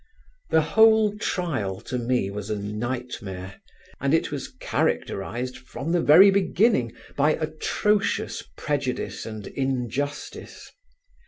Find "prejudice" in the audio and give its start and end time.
8.57-9.27